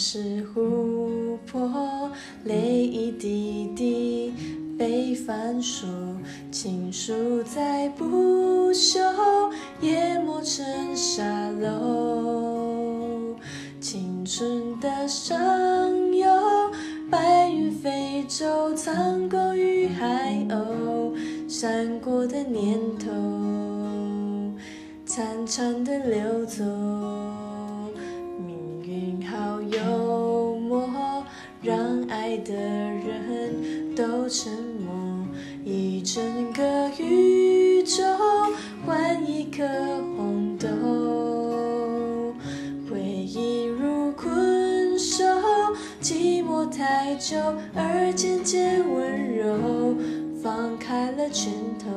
[0.00, 2.10] 往事琥珀，
[2.44, 4.32] 泪一滴滴
[4.78, 5.86] 被翻书，
[6.50, 8.98] 情书再不朽，
[9.82, 13.36] 淹没成沙漏。
[13.78, 15.38] 青春的上
[16.14, 16.30] 游，
[17.10, 21.12] 白云飞走，苍狗与海鸥，
[21.46, 23.10] 闪过的念头，
[25.06, 26.64] 潺潺的流走。
[32.98, 34.52] 人都沉
[34.84, 34.90] 默。
[35.64, 38.02] 一整个宇宙
[38.86, 39.62] 换一颗
[40.16, 40.68] 红豆，
[42.90, 45.24] 回忆如困兽，
[46.00, 47.36] 寂寞太久
[47.74, 49.94] 而渐渐温柔，
[50.42, 51.90] 放开了拳头，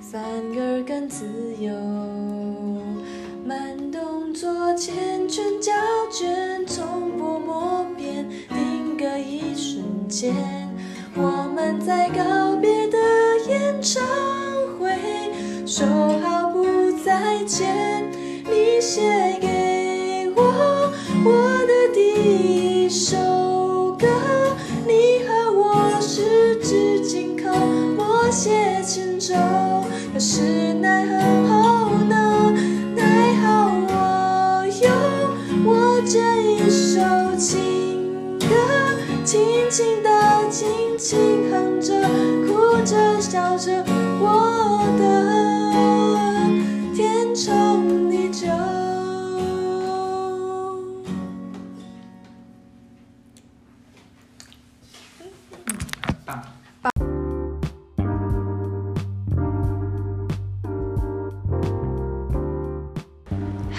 [0.00, 1.26] 反而更自
[1.58, 1.72] 由。
[3.44, 4.90] 慢动作缱
[5.28, 5.72] 绻胶
[6.10, 7.11] 卷，从
[10.12, 10.34] 间。
[11.14, 12.98] 我们在告别的
[13.48, 14.02] 演唱
[14.78, 14.94] 会，
[15.66, 15.86] 说
[16.20, 18.04] 好不再见。
[18.44, 20.92] 你写给我
[21.24, 21.30] 我
[21.66, 23.16] 的第一首
[23.98, 24.06] 歌，
[24.86, 27.50] 你和我十指紧扣，
[27.96, 29.34] 默写前奏。
[30.12, 30.42] 可是
[39.32, 40.10] 轻轻的，
[40.50, 41.94] 轻轻哼着，
[42.46, 43.82] 哭着笑着，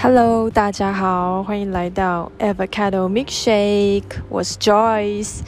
[0.03, 5.40] Hello，大家好，欢迎来到 Avocado Milkshake，我是 Joyce。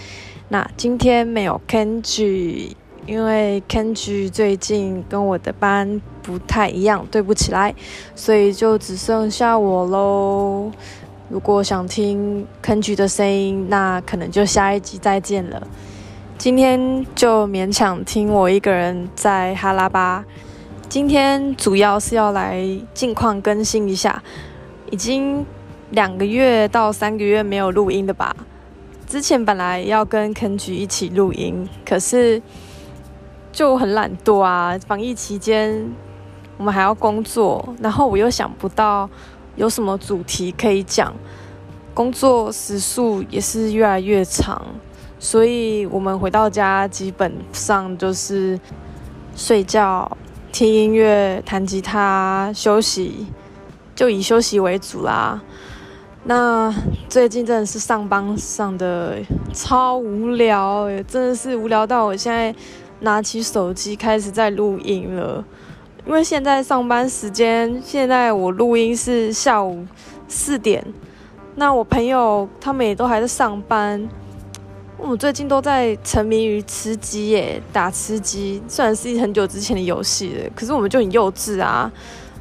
[0.47, 2.71] 那今天没有 Kenji，
[3.05, 7.75] 因为 Kenji 最近跟我的班不太一样，对不起来，
[8.15, 10.71] 所以就只剩下我喽。
[11.27, 15.67] 如果想听 Kenji 的声音，那可能就下一集再见了。
[16.37, 20.23] 今天就勉强听我一个人在哈拉巴。
[20.87, 22.63] 今天主要是要来
[22.93, 24.21] 近况更新一下，
[24.91, 25.45] 已经
[25.89, 28.33] 两个月到三个月没有录音的吧。
[29.07, 32.41] 之前本来要跟肯菊一起录音，可是
[33.51, 34.77] 就很懒惰啊。
[34.87, 35.91] 防疫期间
[36.57, 39.09] 我们还要工作，然后我又想不到
[39.55, 41.13] 有什么主题可以讲，
[41.93, 44.61] 工作时数也是越来越长，
[45.19, 48.57] 所以我们回到家基本上就是
[49.35, 50.09] 睡觉。
[50.55, 53.27] 听音乐、弹吉他、休息，
[53.93, 55.41] 就以休息为主啦。
[56.23, 56.73] 那
[57.09, 59.17] 最近真的是上班上的
[59.51, 62.55] 超无聊，真的是无聊到我现在
[63.01, 65.43] 拿起手机开始在录音了。
[66.07, 69.85] 因为现在上班时间，现在我录音是下午
[70.29, 70.81] 四点，
[71.55, 74.07] 那我朋友他们也都还在上班。
[74.97, 81.91] 我最近都在沉迷于吃鸡耶，打吃鸡，虽然是很久之前的游戏了，可是我们就很幼稚啊。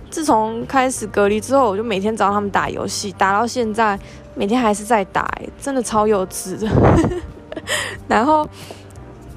[0.08, 3.98] 自从开始隔离之后，我就每天找他们打游戏，打到现在，
[4.34, 5.28] 每天还是在打，
[5.60, 6.68] 真的超幼稚的。
[8.06, 8.48] 然后，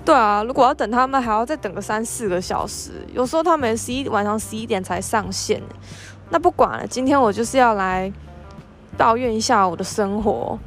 [0.06, 5.61] 对啊，如果要等他们，还要再等个三四个小时，有时候他们十一晚上十一点才上线。
[6.29, 8.11] 那不管了，今天我就是要来
[8.95, 10.57] 抱怨一下我的生活。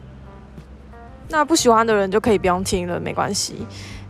[1.30, 3.66] 那不喜欢的人就可以不用听了，没关系，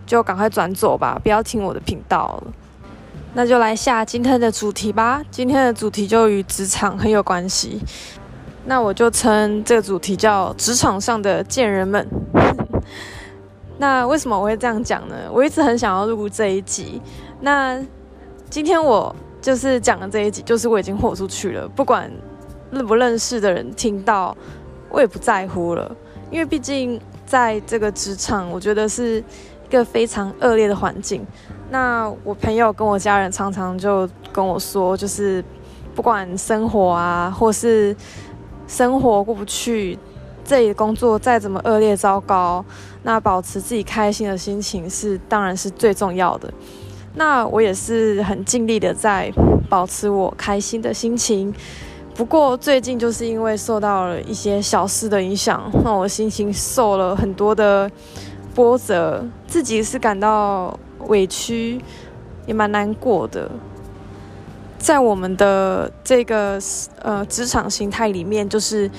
[0.06, 2.53] 就赶快转走吧，不要听我的频道了。
[3.34, 5.22] 那就来下今天的主题吧。
[5.31, 7.81] 今天的主题就与职场很有关系，
[8.64, 12.05] 那我就称这个主题叫“职场上的贱人们”。
[13.78, 15.14] 那为什么我会这样讲呢？
[15.31, 17.00] 我一直很想要录这一集。
[17.40, 17.81] 那
[18.49, 22.11] 今天我就是讲的这一集，就是我已经豁出去了，不管
[22.70, 24.37] 认不认识的人听到，
[24.88, 25.94] 我也不在乎了。
[26.32, 27.00] 因为毕竟
[27.31, 29.23] 在这个职场，我觉得是
[29.69, 31.25] 一个非常恶劣的环境。
[31.71, 35.44] 那我朋友跟我家人常常就跟我说，就是
[35.94, 37.94] 不管生活啊，或是
[38.67, 39.97] 生活过不去，
[40.44, 42.65] 这里的工作再怎么恶劣糟糕，
[43.05, 46.53] 那保持自己开心的心情是当然是最重要的。
[47.15, 49.33] 那我也是很尽力的在
[49.69, 51.55] 保持我开心的心情。
[52.20, 57.90] 不过最近就是因为受到了一些小事的影响，让我心情受了很多的
[58.55, 61.81] 波折，自己是感到委屈，
[62.44, 63.50] 也蛮难过的。
[64.76, 66.61] 在我们的这个
[67.00, 68.90] 呃职场形态里面，就是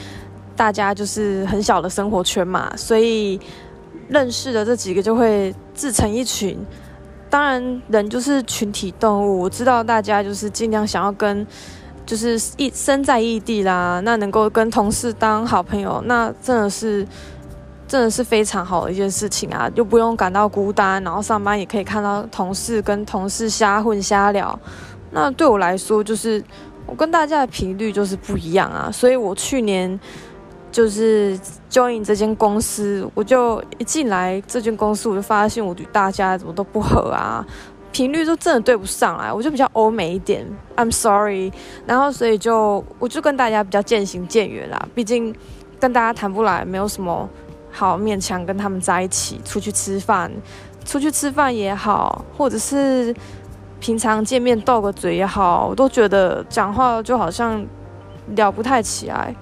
[0.55, 3.39] 大家就是很小的生活圈嘛，所以
[4.07, 6.57] 认识的这几个就会自成一群。
[7.29, 11.45] 当然，人就是群体动物，我知道大家就是尽量想要跟，
[12.11, 17.07] 就是异身在异地啦，那能够跟同事当好朋友，那真的是
[17.87, 24.59] 真的是非常好的一件事情啊，就不用感到孤单，然后上班也可以看到同事跟同事瞎混瞎聊。
[25.11, 26.43] 那对我来说，就是
[26.85, 29.97] 我跟大家的频率就是不一样啊，所以我去年。
[30.71, 31.37] 就是
[31.69, 37.45] join 这间公司，我就一进来这间公司，我就发现我与大家怎么都不合啊，
[37.91, 39.31] 频率都真的对不上来。
[39.31, 40.45] 我就比较欧美一点
[40.75, 41.51] ，I'm sorry。
[41.85, 44.87] 然后所以就我就跟大家比较渐行渐远啦。
[44.95, 45.35] 毕竟
[45.79, 47.29] 跟大家谈不来，没有什么
[47.71, 50.31] 好勉强跟他们在一起出去吃饭，
[50.85, 53.15] 出去吃饭也好，或者是
[53.79, 57.65] 平常见面斗个嘴也好，我都觉得讲话就好像
[58.35, 59.35] 聊不太起来。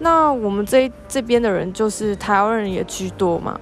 [0.00, 3.58] 那我们这这边的人就是台湾人也居多嘛，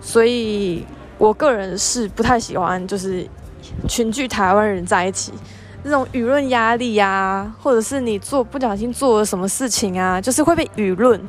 [0.00, 0.84] 所以
[1.18, 3.26] 我个人是不太喜欢就是
[3.86, 5.32] 群聚台湾人在一起，
[5.82, 11.20] 那种舆论压力呀，或者是你做不小心做了什么事情啊，就是会被舆论。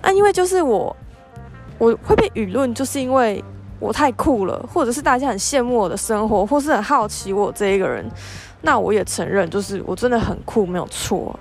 [0.00, 0.94] 啊，因为就是我
[1.78, 3.42] 我会被舆论，就是因为
[3.78, 8.04] 我太酷了，或者是大家很羡慕我的生活，或是很好奇我这一个人。
[8.62, 11.38] 那我也承认，就是我真的很酷，没有错。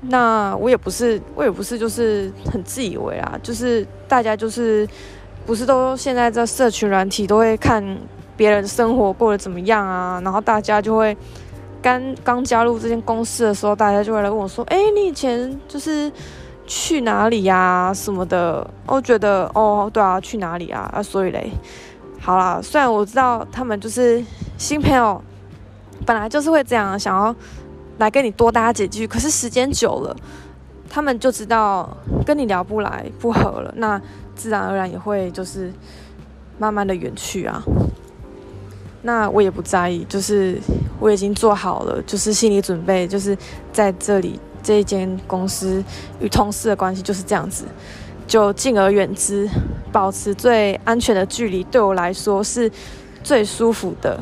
[0.00, 4.88] 那我也不是，我也不是，就是很自以为啊，就是大家就是
[5.48, 7.82] 不是都现在这社群软体都会看
[8.36, 11.16] 别人生活过得怎么样啊，然后大家就会
[11.80, 16.12] 刚刚加入这间公司的时候，大家就会来问我说：“哎，你以前就是
[16.66, 17.90] 去哪里呀？
[17.94, 20.90] 什么的？”我觉得哦，对啊，去哪里啊？
[20.92, 21.50] 啊，所以嘞，
[22.20, 24.22] 好啦，虽然我知道他们就是
[24.58, 25.18] 新朋友，
[26.04, 27.34] 本来就是会这样想要。
[27.98, 30.14] 来跟你多搭几句，可是时间久了，
[30.90, 34.00] 他们就知道跟你聊不来、不合了，那
[34.34, 35.72] 自然而然也会就是
[36.58, 37.62] 慢慢的远去啊。
[39.02, 40.58] 那我也不在意，就是
[40.98, 43.36] 我已经做好了，就是心理准备，就是
[43.72, 45.82] 在这里这一间公司
[46.20, 47.64] 与同事的关系就是这样子，
[48.26, 49.48] 就敬而远之，
[49.92, 52.70] 保持最安全的距离，对我来说是
[53.22, 54.18] 最舒服的。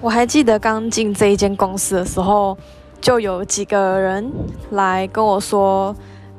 [0.00, 2.56] 我还记得刚进这一间公司的时候。
[3.04, 4.32] 就有几个人
[4.70, 5.94] 来跟我说，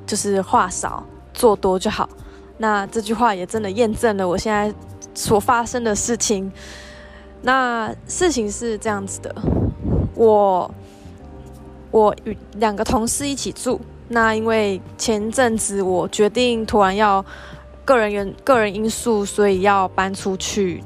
[0.07, 2.09] 就是话少做多就好。
[2.57, 4.73] 那这句话也真的验证了我现在
[5.13, 6.51] 所发生的事情。
[7.43, 9.35] 那事情是这样子的，
[10.15, 10.73] 我
[11.91, 13.79] 我与两个同事一起住。
[14.07, 17.23] 那因为前阵子我决定突然要
[17.85, 20.83] 个人原个人因素，所以要搬出去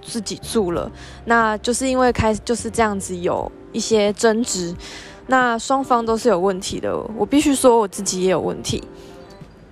[0.00, 0.90] 自己住了。
[1.26, 4.74] 那就是因为开就是这样子有一些争执。
[5.30, 8.82] 那双方都是有问题的，我必须说我自己也有问题，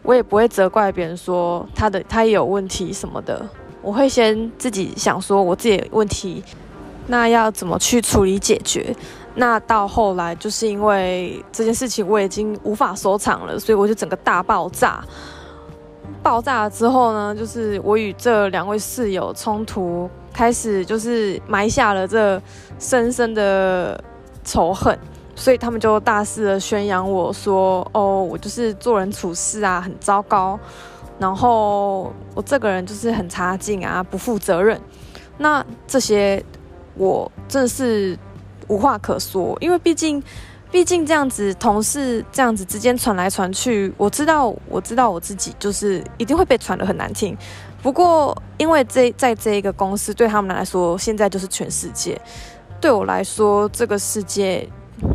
[0.05, 3.45] 我也不会责怪别人说他的他也有问题什么的，
[3.83, 6.45] 我会先自己想说我自己问题，
[7.09, 8.95] 那要怎么去处理解决？
[9.35, 15.05] 那到后来就是因为这件事情我已经无法收场了，所以我就整个大爆炸。
[16.23, 22.41] 爆炸了之后呢，就是我与这两位室友冲突开始，就是埋下了这
[22.79, 24.01] 深深的
[24.45, 24.97] 仇恨。
[25.39, 30.59] 所以他们就大肆的宣扬我说，哦，我就是做人处事啊很糟糕，
[31.17, 34.79] 然后我这个人就是很差劲啊，不负责任。
[35.39, 36.45] 那这些
[36.97, 38.19] 我真的是
[38.67, 40.21] 无话可说，因为毕竟，
[40.73, 47.39] 毕竟这样子同事这样子之间传来传去，我知道，我知道我自己就是一定会被传的很难听。
[47.81, 52.17] 不过，因为这在这一个公司对他们来说，现在就是全世界；
[52.81, 54.69] 对我来说，这个世界。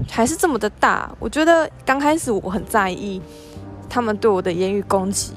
[0.09, 3.21] 还是这么的大，我觉得刚开始我很在意
[3.89, 5.33] 他们对我的言语攻击，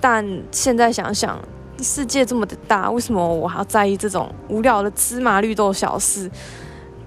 [0.00, 1.38] 但现在想想，
[1.80, 6.30] 世界这么的大，为什么我还要在意这种无聊的芝麻绿豆小事？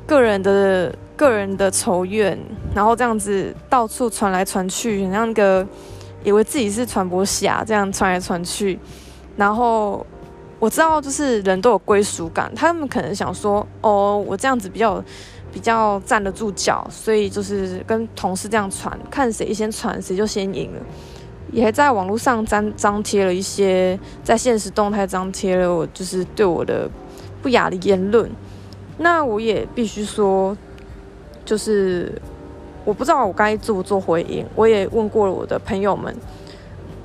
[0.06, 2.38] 个人的个人的仇怨，
[2.74, 5.66] 然后这样子到处传来传去，那个
[6.24, 8.80] 以为自己是传播侠，这样传来传去，
[9.36, 10.06] 然后
[10.60, 15.04] 我知道就是人都有归属感，他们可能想说，哦，我这样子比较。
[15.56, 20.82] 比较站得住脚，所以就是跟同事这样传，看谁先传谁就先赢了。
[21.50, 26.90] 也在网络上张张贴了一些，在现实动态张贴了我就是对我的
[27.42, 28.30] 不雅的言论。
[28.98, 30.58] 那我也必须说，
[31.46, 32.12] 就是
[32.84, 34.46] 我不知道我该做不做回应。
[34.56, 36.14] 我也问过了我的朋友们，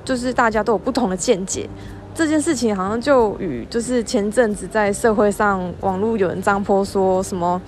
[0.03, 1.69] 就是大家都有不同的见解。
[2.13, 7.61] 这件事情好像就与就是前阵子在社会上网络有人张泼说什么。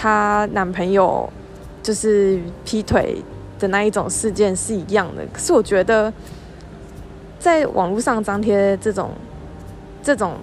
[0.00, 1.30] 她男朋友
[1.82, 3.22] 就是劈腿
[3.58, 5.22] 的那一种事件是一样的。
[5.30, 6.10] 可是我觉得，
[7.38, 9.10] 在网络上张贴这种
[10.02, 10.38] 这种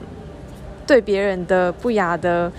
[0.85, 2.51] 对别人的不雅的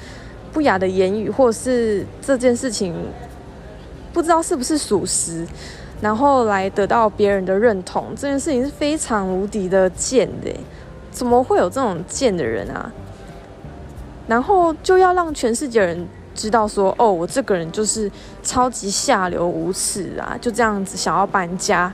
[0.52, 2.92] 不雅的言语，或是这件事情
[4.12, 5.46] 不知道是不是属实，
[6.00, 10.50] 然后来得到别人的认同，这件事情是非常无敌的贱的。
[11.12, 12.90] 怎么会有这种贱的人啊？
[14.26, 16.06] 然后就要让全世界人
[16.38, 18.10] 知道说，哦，我这个人就是
[18.42, 20.38] 超级下流无耻啊！
[20.40, 21.92] 就这样子想要搬家。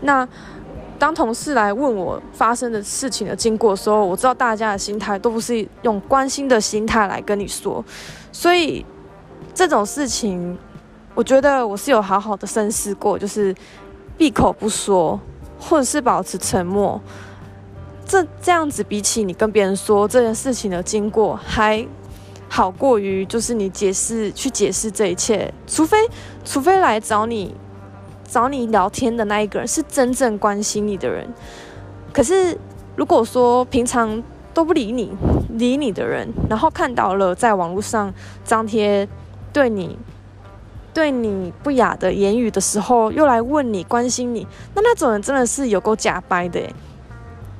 [0.00, 0.26] 那
[0.98, 7.84] 当同事来问我发生的事情的经过的时候，我知道大家的心态都不是用关心的心态来跟你说，
[8.32, 8.84] 所以
[9.52, 10.56] 这种事情，
[11.14, 13.54] 我觉得我是有好好的深思过，就是
[14.16, 15.20] 闭口不说，
[15.60, 16.98] 或者是保持沉默。
[18.06, 21.86] 这这样子比起你跟别人说这件事情的经过，还
[22.54, 25.98] 好过于就是你解释去解释这一切，除非
[26.44, 27.52] 除非来找你
[28.28, 31.28] 找你聊天的那一个人是真正关心你的人。
[32.12, 32.56] 可是
[32.94, 34.22] 如果说平常
[34.54, 35.12] 都不理你
[35.48, 39.08] 理你的人，然后看到了在网络上张贴
[39.52, 39.98] 对你
[40.92, 44.46] 对你不雅的言语的时候，又来问你关心你，
[44.76, 46.60] 那那种人真的是有够假掰的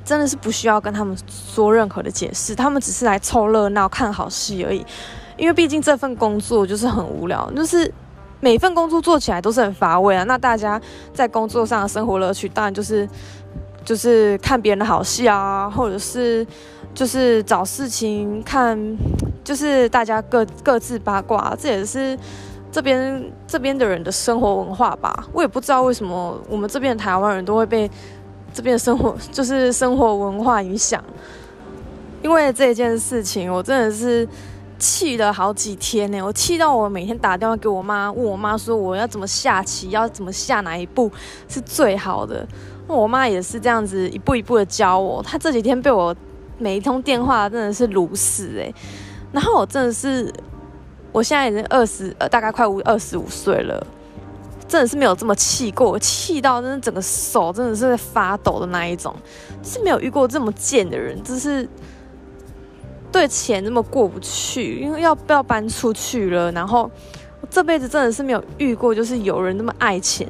[0.05, 4.85] 真的是不需要跟他们说任何的解释，他们只是来凑热闹、看好戏而已。
[5.37, 7.91] 因为毕竟这份工作就是很无聊，就是
[8.39, 10.23] 每份工作做起来都是很乏味啊。
[10.25, 10.81] 那大家
[11.13, 13.09] 在工作上的生活乐趣，当然就是
[13.85, 16.47] 就是看别人的好戏啊，或者是
[16.95, 18.79] 就是找事情看，
[19.43, 22.17] 就是大家各各自八卦，这也是
[22.71, 25.27] 这边这边的人的生活文化吧。
[25.33, 27.91] 我也不知道为什么我们这边的台湾人都会被。
[28.55, 31.03] 这边的生活就是生活文化影响，
[32.23, 34.27] 因为这件事情，我真的是
[34.79, 36.23] 气了好几天呢。
[36.23, 41.11] 我气到我每天打电话给我妈，问我妈说我要怎么下棋，要怎么下哪一步
[41.49, 42.47] 是最好的。
[42.87, 45.21] 那我妈也是这样子一步一步的教我。
[45.23, 46.15] 她这几天被我
[46.57, 48.73] 每一通电话真的是如死诶。
[49.33, 50.33] 然后我真的是，
[51.11, 53.85] 我现在已经二十呃，大概快五二十五岁了。
[54.67, 59.15] 真的是没有这么气过，气到真的整个手真的是在发抖的那一种，
[59.63, 61.69] 是没有遇过这么贱的人，就是
[63.13, 66.91] 对钱这么过不去，因为要不要搬出去了，然后
[67.41, 70.27] 我这辈子真的是没有遇过，就是有人那么爱钱，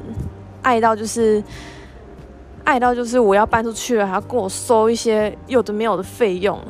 [0.63, 1.43] 爱到就是
[2.65, 6.61] 爱到就是我要搬出去了，还要跟我收一些有的没有的费用，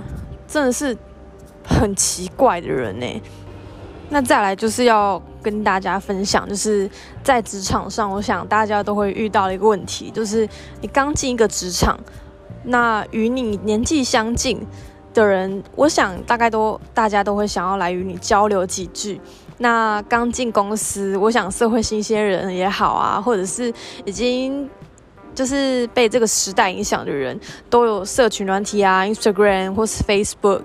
[0.46, 0.96] 真的是
[1.66, 3.06] 很奇怪的人呢。
[4.10, 6.88] 那再来就是要跟大家分享，就是
[7.22, 10.48] 在职场上，我想大家都会遇到的一个问题，就是
[10.80, 11.98] 你刚进一个职场，
[12.64, 14.64] 那与你年纪相近
[15.12, 19.20] 的人，我想大概都大家都会想要来与你交流几句。
[19.58, 23.72] 那刚进公司，我想社会新鲜人也好啊，或者是
[24.04, 24.68] 已经
[25.34, 30.62] 就是被这个时代影响的人，都有社群软体啊，Instagram 或是 Facebook。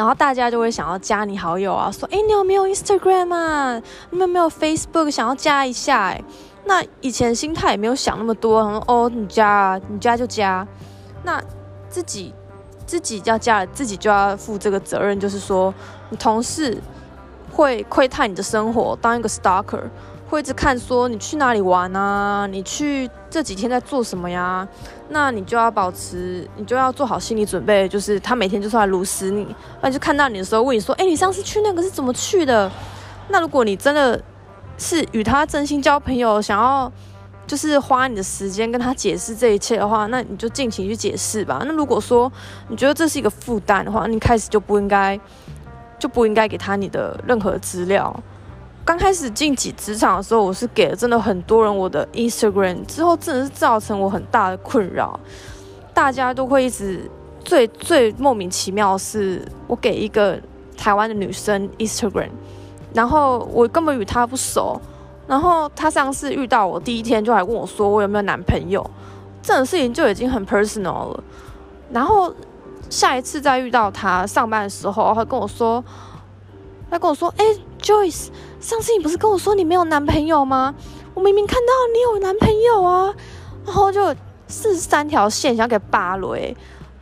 [0.00, 3.78] 然后大家就会想要加你好友啊，说，哎，你有没有 Instagram 啊？
[4.08, 5.10] 你有没有 Facebook？
[5.10, 6.04] 想要加一下？
[6.04, 6.24] 哎，
[6.64, 10.66] 那以前心态也没有想那么多，然后，哦，你加，你加就加。
[11.22, 11.38] 那
[11.90, 12.32] 自己
[12.86, 15.74] 自己要加，自己就要负这个责任，就是说，
[16.08, 16.78] 你同事
[17.52, 19.82] 会窥探你的生活，当一个 stalker。
[20.30, 22.46] 会一直看说你去哪里玩啊？
[22.46, 24.66] 你去这几天在做什么呀？
[25.08, 29.44] 那你就要保持，你就要做好心理准备，就是他每天就是来撸死你。
[29.80, 32.70] 那就看到你的时候问你说：“哎，你上次去那个是怎么去的？”
[33.28, 34.22] 那如果你真的
[34.78, 36.90] 是与他真心交朋友，想要
[37.44, 41.60] 就是花你的时间跟他解释这一切的话，那你就尽情去解释吧。
[41.66, 42.30] 那如果说
[42.68, 45.18] 你觉得这是一个负担的话，你开始就不应该
[45.98, 48.14] 就不应该给他你的任何资料。
[48.84, 55.18] 刚开始进几职场的时候，我是给了真的很多人我的 Instagram，之后真的是造成我很大的困扰。
[55.94, 57.08] 大家都会一直
[57.44, 60.40] 最最莫名其妙是，我给一个
[60.76, 62.30] 台湾的女生 Instagram，
[62.92, 64.80] 然后我根本与她不熟，
[65.26, 68.88] 然后她上次遇到我第一天就还问我说我有没有男朋友，
[69.42, 71.24] 这种事情就已经很 personal 了。
[71.92, 72.34] 然后
[72.88, 75.84] 下一次再遇到她上班的时候，她跟我说，
[76.90, 77.44] 他跟我说，哎
[77.80, 78.28] ，Joyce。
[78.60, 80.74] 上次你不是跟我说你没有男朋友吗？
[81.14, 83.14] 我明明看到你有男朋友啊，
[83.64, 84.14] 然后就
[84.48, 86.54] 四十三条线想给扒了，哎，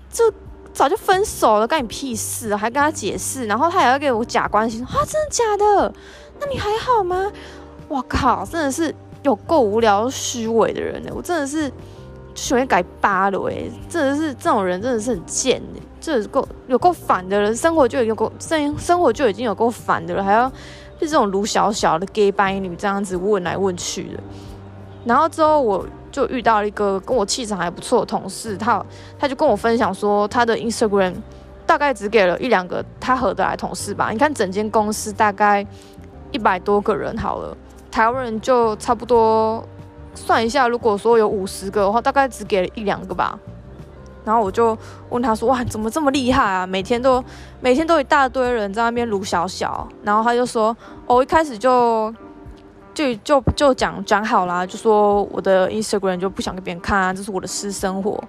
[0.09, 0.33] 这
[0.73, 2.54] 早就分手了，干你屁事？
[2.54, 5.92] 还跟他解释，然后他还要给我假关心，啊，真的假的？
[6.38, 7.33] 那你还好吗？
[7.88, 11.11] 我靠，真的是有够无聊、虚伪的人呢！
[11.12, 11.73] 我真的是
[12.37, 20.50] 喜欢改扒了，哎，真的是这种人真的是很贱哎，这够有够烦的人，生活就已经够生生活就已经有够烦的了，还要。
[21.00, 24.21] 就这种卢小小的 gay 白女这样子问来问去的，
[25.05, 28.85] 然后之后我就遇到了一个跟我气场还不错的同事，他
[29.17, 31.14] 他就跟我分享说，他的 Instagram
[31.64, 34.11] 大概只给了一两个他合得来同事吧。
[34.11, 35.64] 你看整间公司大概
[36.33, 37.57] 一百多个人好了，
[37.93, 39.64] 台湾人就差不多
[40.17, 43.38] 算一下，如果说有五十个的话，大概只给了一两个吧。
[44.28, 44.76] 然后我就
[45.08, 46.66] 问他说：“哇，怎么这么厉害啊？
[46.66, 47.25] 每天都
[47.62, 50.76] 每天都一大堆人在那边撸小小。”然后他就说
[51.08, 52.14] ：“哦，一开始就
[52.92, 58.23] 就就就讲讲好啦，就说我的 Instagram 就不想给别人看啊，这是我的私生活。”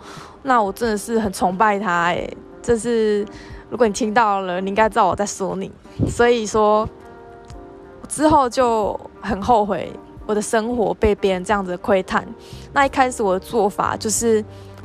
[0.43, 2.25] 那我真的是很崇拜他哎，
[2.61, 3.25] 这是
[3.69, 5.69] 如果你听到了，你应该知道我在说你。
[6.07, 6.87] 所以说
[8.07, 9.91] 之后就很后悔
[10.25, 12.25] 我的生活被别人这样子窥探。
[12.71, 14.41] 那一开始我的做法就是。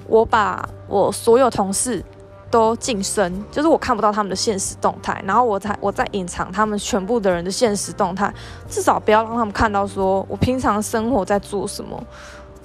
[0.07, 2.05] 我把我所有同事
[2.51, 8.33] 都晋升，就是我看不到他们的现实动态，然后我才我在隐藏他们全部的人的现实动态，
[8.69, 12.01] 至少不要让他们看到说我平常生活在做什么，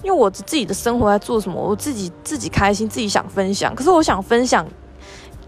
[0.04, 3.74] 因为我自己的生活在做什么，我自己自己开心，自己想分享。
[3.74, 4.66] 可是我想分享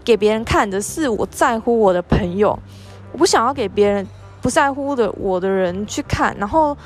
[0.02, 2.58] 给别人看的是我在乎我的朋友，
[3.12, 4.06] 我不想要给别人
[4.40, 6.76] 不在乎的我的人去看，然后。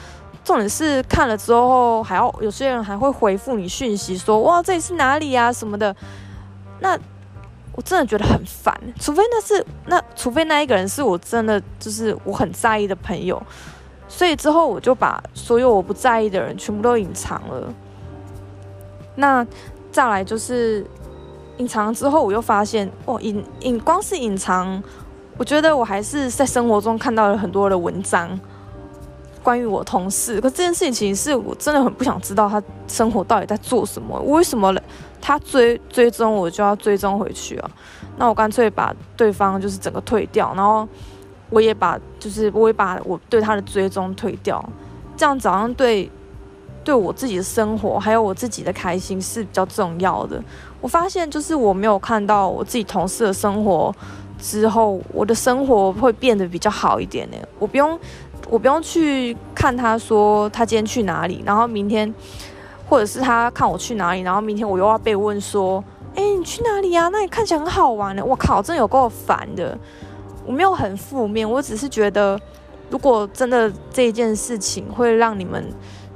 [0.47, 5.95] 重点是看了之后，还要有些人还会回复你讯息，说哇这里是哪里啊什么的。
[6.79, 6.97] 那
[7.73, 13.43] 我真的觉得很烦，除非那是那，除非那一个人是我真的就是我很在意的朋友。
[14.07, 17.75] 所以之后我就把所有我不在意的人全部都隐藏了。
[19.17, 19.45] 那
[19.91, 20.87] 再来就是
[21.57, 24.81] 隐藏之后，我又发现哦，隐隐光是隐藏，
[25.37, 28.39] 我觉得我还是在生活中看到了很多的文章。
[29.47, 34.21] 关于我同事，可这件事情是我真的很不想知道他生活到底在做什么。
[34.23, 34.75] 为什么
[35.21, 37.71] 他追追踪我就要追踪回去啊？
[38.19, 40.89] 那我干脆把对方就是整个退掉，然后
[41.49, 44.61] 我也把就是我也把我对他的追踪退掉，
[45.17, 46.11] 这样早上对
[46.83, 50.43] 对我自己的生活还有我自己的开心是比较重要的。
[50.81, 53.95] 我发现就是我没有看到我自己同事的生活
[54.41, 57.37] 之后，我的生活会变得比较好一点呢。
[57.61, 57.97] 我不用。
[58.49, 62.13] 我不用去看他说他今天去哪里，然后明天，
[62.89, 65.83] 或者是他看我去哪里，然后明天我又要被问说，
[66.15, 67.09] 哎，你去哪里呀？
[67.09, 68.25] 那你看起来很好玩的。
[68.25, 69.77] 我靠，真有够烦的。
[70.45, 72.39] 我没有很负面，我只是觉得，
[72.89, 75.65] 如果真的这一件事情会让你们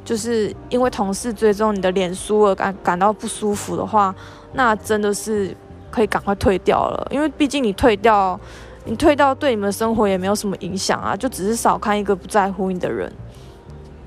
[0.04, 4.14] 就是因为同事追踪你的脸书而感感到不舒服的话，
[4.52, 5.56] 那真的是
[5.90, 8.38] 可以赶快退掉了，因为毕竟你退掉。
[8.84, 13.12] 你退到对你们生活也没有什么影响啊，就只是少看一个不在乎你的人。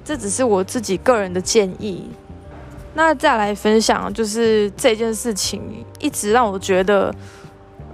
[0.04, 2.10] 这只是我自己个人的建议。
[2.96, 7.14] 那再来分享，就是这件事情一直让我觉得，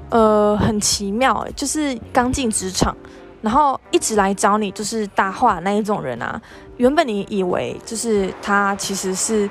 [0.09, 1.47] 呃，很奇妙。
[1.55, 2.95] 就是刚进职场，
[3.41, 6.41] 然后一直来找你，就是搭话那一种人啊。
[6.77, 9.49] 原本你以为就是他其实是，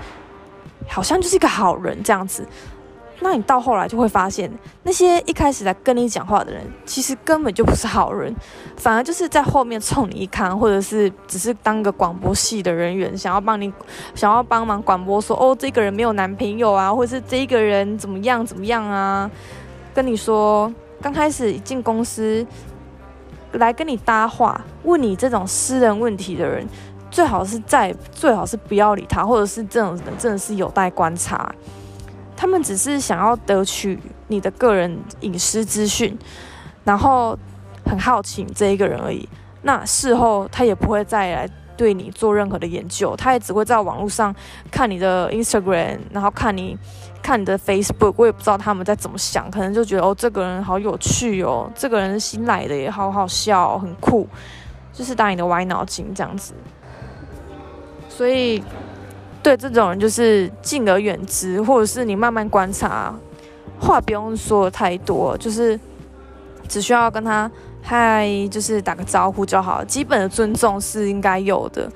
[0.87, 2.47] 好像就是一个好人这样子。
[3.21, 4.49] 那你到后来就会发现，
[4.85, 8.33] 那些一开始来跟你讲话的人，其实根本就不是好人，
[8.77, 13.73] 反而就是在后面冲你一看，或者是只是当个广播系的人员，想要帮你，
[14.15, 19.29] 想要帮忙广播说，哦，这个人没有男朋友啊，或者是这个人怎么样怎么样啊，
[19.93, 22.47] 跟你说，刚开始一进公司
[23.53, 26.65] 来跟你搭话，问你这种私人问题的人，
[27.11, 31.53] 最好是在最好是不要理他，或者是这种人真的是有待观察。
[32.41, 33.99] 他们只是想要得取
[34.29, 36.17] 你的个人隐私资讯，
[36.85, 37.37] 然后
[37.85, 39.29] 很好奇这一个人而已。
[39.63, 44.33] 那事后他也不会再来对你做任何的研究，他也只会在网络上
[44.71, 46.79] 看你的 Instagram，然后看你
[47.21, 48.15] 看你的 Facebook。
[48.17, 54.29] 我也不知道他们在怎么想，可能就觉得哦，这个人好有趣哦，这个人新来的也好好笑，很酷，
[54.93, 56.55] 就是打你的歪脑筋这样子。
[58.09, 58.63] 所以。
[59.49, 63.15] 对这种人，就是敬而远之，或者是你慢慢观察，
[63.81, 65.81] 话不用说太多，就是
[66.69, 67.51] 只需要跟他
[67.83, 71.91] 嗨，就是打个招呼就好，基本的尊重是应该有的。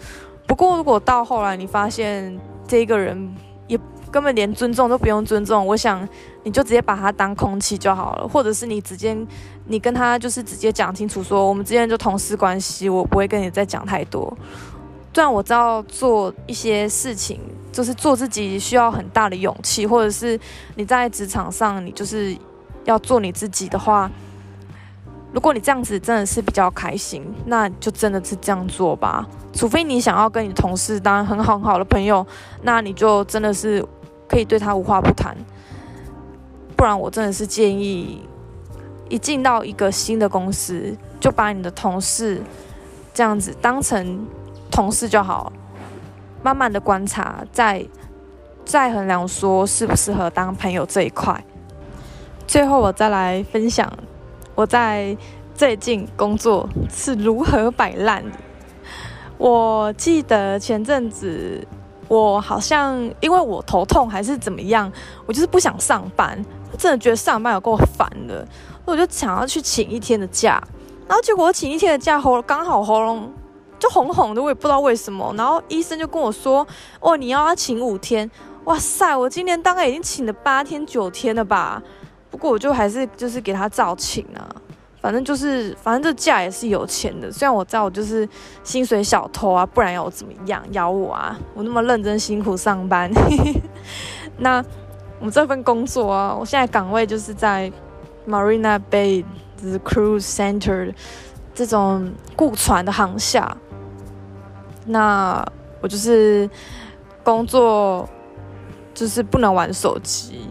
[0.47, 2.35] 不过，如果到后来你发现
[2.67, 3.35] 这个人
[3.67, 3.79] 也
[4.11, 6.09] 根本连尊重都不用尊重，我想
[6.45, 9.15] 你就直接把他当空气就好了，或者是你直接
[9.67, 14.35] 你跟他就是直接讲清楚，说我们之间就同事关系，我不会跟你再讲太多。
[15.15, 17.39] 虽然我知道做一些事情
[17.71, 20.41] 就是做自己需要很大的勇气，或者是
[20.75, 22.35] 你在职场上你就是
[22.85, 24.11] 要做你自己的话，
[25.31, 29.27] 如果你这样子真的是比较开心，那就真的是这样做吧。
[29.53, 32.27] 除非你想要跟你同事当很好很好的朋友，
[32.63, 33.87] 那你就真的是
[34.27, 35.37] 可以对他无话不谈。
[36.75, 38.23] 不然我真的是建议，
[39.11, 42.43] 一进到一个新的公司，就把你的同事
[43.13, 44.27] 这样子当成。
[44.73, 45.53] 同事就好，
[46.43, 47.87] 慢慢的观察，再
[48.65, 51.45] 再衡量说适不适合当朋友这一块。
[52.47, 53.91] 最后我再来分享
[54.55, 55.17] 我在
[55.55, 58.37] 最近工作是如何摆烂的。
[59.39, 61.67] 我记得前阵子
[62.09, 64.91] 我好像因为我头痛还是怎么样，
[65.27, 66.43] 我就是不想上班，
[66.79, 68.47] 真的觉得上班有够烦的，
[68.85, 70.63] 我就想要去请一天的假，
[71.07, 73.33] 然后结果我请一天的假喉刚好喉咙
[73.83, 76.65] 就红红的，我也不知道为什么，然后医生就跟我说
[77.03, 78.31] ：“哦，你要请五天。”
[78.63, 81.83] 哇塞，我今年大概已经请了八天九天了吧。
[82.31, 84.47] 不过我就还是就是给他照请啊，
[85.01, 88.29] 反正就是反正这假也是有钱的，虽然我知道我就是
[88.63, 91.37] 薪水小偷啊，不然要我怎么样咬我啊？
[91.55, 93.11] 我那么认真辛苦上班，
[94.39, 94.65] 那
[95.21, 97.71] 我这份工作啊，我现在岗位就是在
[98.29, 99.25] Marina Bay
[99.61, 100.95] 就是 Cruise Center
[101.53, 103.57] 这种雇船的航下，
[104.87, 105.45] 那
[105.81, 106.49] 我就是
[107.23, 108.09] 工作
[108.95, 110.49] 就是不能玩手机。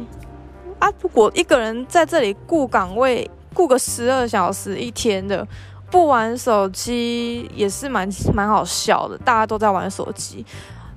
[0.79, 0.91] 啊！
[0.99, 5.47] 如果一个人在这里顾岗位，顾个十二小时一天的，
[5.91, 9.15] 不玩手机也是蛮蛮好笑的。
[9.19, 10.43] 大家都在玩手机，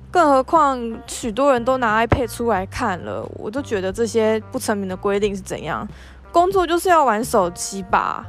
[0.09, 5.87] 更何况许多人都拿 iPad 出来看了，我都觉得这些不成名的规定是怎样？
[6.31, 8.25] 工作就是要玩手机吧？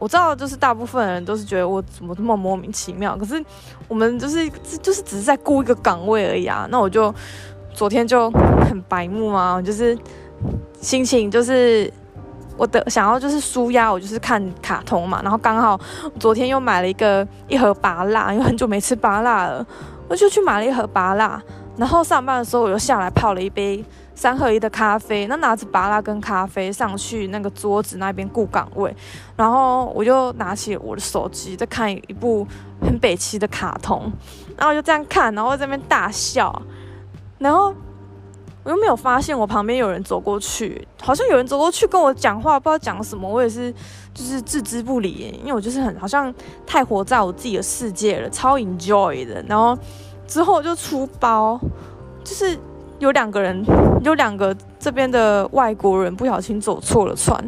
[0.00, 3.16] 我知道，就是大部分人都是觉得我怎么这么莫名其妙。
[3.16, 3.40] 可是
[3.86, 4.50] 我们就是
[4.82, 6.66] 就是只是在顾一个岗位而已啊。
[6.68, 7.14] 那我就
[7.72, 8.28] 昨天就
[8.68, 9.96] 很白目嘛，就是。
[10.80, 11.92] 心情就是
[12.56, 15.20] 我的想要就是舒压，我就是看卡通嘛。
[15.22, 15.78] 然后刚好
[16.18, 19.66] 昨天又买了一个一盒拔辣，因为很久没吃拔辣了，
[20.08, 21.38] 我就去买了一盒拔辣。
[21.76, 23.84] 然后上班的时候我又下来泡了一杯
[24.20, 28.94] 三合一的咖啡，那拿着巴拉跟咖啡上去那个桌子那边顾岗位，
[29.34, 32.46] 然后我就拿起我的手机在看一部
[32.82, 34.12] 很北七的卡通，
[34.58, 36.60] 然后就这样看，然后在那边大笑，
[37.38, 37.74] 然后。
[38.62, 43.72] 我又没有发现我旁边有人走过去，好像有人走过去跟我讲话，不知道讲什么，我也是
[44.12, 46.32] 就是置之不理，因为我就是很好像
[46.66, 49.42] 太活在我自己的世界了，超 enjoy 的。
[49.48, 49.76] 然后
[50.26, 51.58] 之后就出包，
[52.22, 52.54] 就是
[53.00, 53.66] 有两个人，
[54.04, 57.44] 有两个这边的外国人不小心走错了船，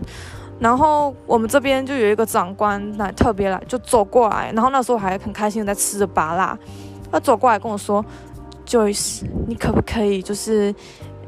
[0.59, 6.59] 然后我们这边就有一个长官来特别来就走过来，然后那时候还很开心的在吃着巴辣，
[7.13, 8.05] 他走过来跟我说。
[8.65, 10.75] Joyce，你可不可以就是，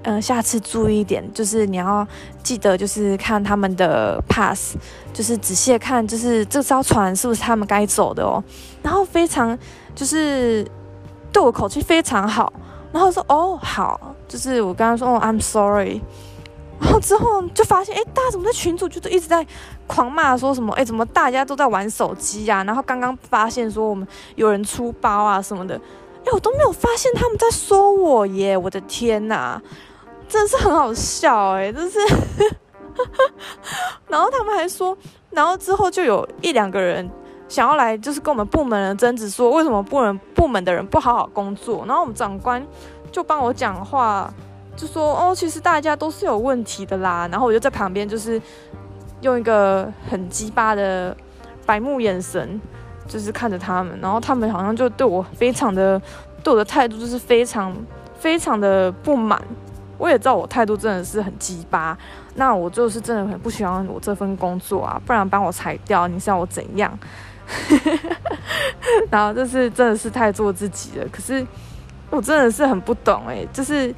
[0.05, 2.07] 嗯，下次注意一点，就是你要
[2.43, 4.77] 记得，就是看他们的 pass，
[5.13, 8.43] 就是仔细看，就是这艘船是不是他们该走的哦。
[8.83, 9.59] 然后非常
[9.95, 10.67] 就是
[11.33, 12.51] 对我口气非常好，
[12.95, 16.01] 然后说哦好，就是我跟他说哦 I'm sorry，
[16.81, 19.45] 然后之后就发现哎，大家怎么在群组就是一直在
[19.89, 22.63] 狂骂说什么哎，怎么大家都在玩手机呀？
[22.63, 25.75] 然后刚刚发现说我们有人出包啊什么的。
[26.25, 28.57] 哎，我都没有发现他们在说我耶！
[28.57, 29.61] 我的天哪，
[30.27, 31.99] 真的是很好笑哎，真是。
[34.09, 34.97] 然后他们还说，
[35.31, 37.11] 然后之后就有一两个人
[37.49, 41.85] 想要来，就是跟我们部门人争执，说为什么部门部门的人不好好工作。
[41.87, 42.65] 然后我们长官
[43.11, 44.33] 就帮我讲话，
[44.77, 47.29] 就说哦，其实大家都是有问题的啦。
[47.31, 48.41] 然后我就在旁边，就是
[49.21, 51.17] 用一个很鸡巴的
[51.67, 52.61] 白目眼神。
[53.07, 56.01] 就是看着他们，然后他们好像就对我非常的，
[56.43, 57.71] 对我的态度就是非常
[58.19, 59.39] 非常的不满。
[59.99, 61.99] 我也知道我态度真的是很鸡巴，
[62.37, 66.99] 那我就是真的很不喜欢我这份工作啊，不然把我裁掉，你是要我怎样？
[69.11, 71.07] 然后就是真的是太做自己了。
[71.11, 71.47] 可是
[72.11, 73.95] 我真的是很不懂哎，就是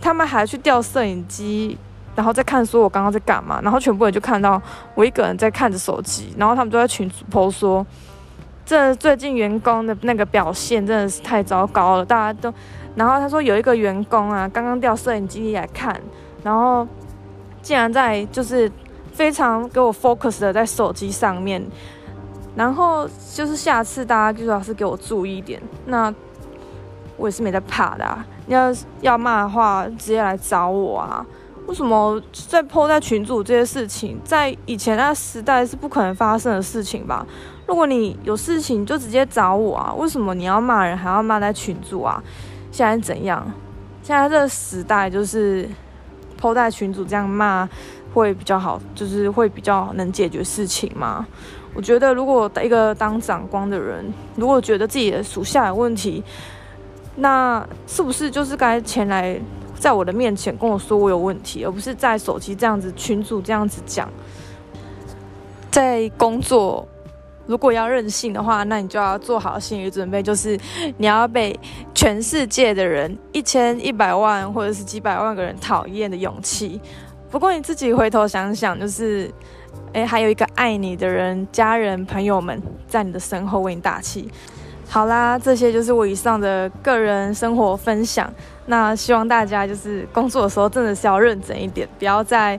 [0.00, 1.76] 他们还去调摄影机，
[2.14, 4.60] 然后再看说我刚刚在干嘛，然后全部人就看到
[4.94, 7.86] 我一个人在看着手机，然后他们都在群主 po 说。
[8.66, 12.52] 这最近员工的那个表现真的是太糟糕了，大家都，
[12.96, 15.98] 然后他说有一个员工啊，刚刚调摄影机来看，
[16.44, 16.86] 然后
[17.62, 18.70] 竟然在就是
[19.10, 21.66] 非常给我 focus 的在手机上面，
[22.58, 26.12] 然后就是下次大家最好是给我注意一点，那
[27.16, 31.24] 我也是没在怕的，啊，要要骂的话直接来找我啊。
[31.68, 37.24] 为什么在抛在群组这些事情，在以前那时代是不可能发生的事情吧？
[37.68, 39.94] 如果你有事情就直接找我啊！
[39.94, 42.20] 为什么你要骂人还要骂在群组啊？
[42.72, 43.46] 现在怎样？
[44.02, 45.68] 现在这个时代就是
[46.36, 47.68] 抛在群组这样骂
[48.14, 51.24] 会比较好，就是会比较能解决事情吗？
[51.78, 56.24] 我觉得如果一个当长官的人，如果觉得自己的属下有问题，
[57.14, 59.40] 那是不是就是该前来？
[59.78, 64.10] 在我的面前跟我说我有问题，而不是在手机这样子群主这样子讲。
[65.70, 66.84] 在工作，
[67.46, 70.58] 如果要任性的话，那你就要做好心理准备，就是
[70.96, 71.56] 你要被
[71.94, 76.80] 全世界的人一千一百万或者是几百万个人讨厌的勇气。
[77.30, 79.30] 不过你自己回头想想，就是，
[79.92, 84.30] 哎，还有一个爱你的人、家人、朋友们在你的身后为你打气。
[84.88, 88.32] 好啦，这些就是我以上的个人生活分享。
[88.66, 92.58] 那希望大家就是工作的时候真的是要认真一点，不要再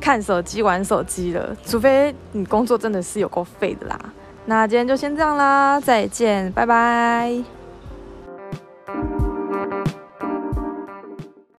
[0.00, 1.54] 看手机、玩手机了。
[1.64, 3.98] 除非你工作真的是有够废的啦。
[4.46, 7.42] 那今天就先这样啦，再见，拜拜。